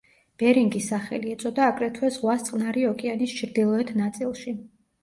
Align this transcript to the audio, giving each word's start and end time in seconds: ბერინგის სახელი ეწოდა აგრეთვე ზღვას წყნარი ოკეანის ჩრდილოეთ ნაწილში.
ბერინგის 0.43 0.87
სახელი 0.91 1.35
ეწოდა 1.35 1.67
აგრეთვე 1.73 2.11
ზღვას 2.17 2.49
წყნარი 2.49 2.89
ოკეანის 2.95 3.39
ჩრდილოეთ 3.43 3.95
ნაწილში. 4.05 4.59